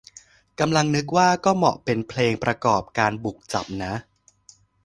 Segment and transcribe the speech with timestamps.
[0.59, 3.93] กำลังนึกว่า ก็เหมาะเป็นเพลงประกอบการบุกจับนะ